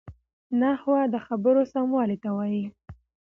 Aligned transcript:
نحوه 0.59 1.01
د 1.13 1.15
خبرو 1.25 1.63
سموالی 1.73 2.17
ساتي. 2.23 2.63